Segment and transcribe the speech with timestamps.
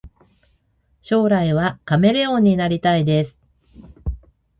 [1.03, 3.37] 将来はカメレオンになりたいです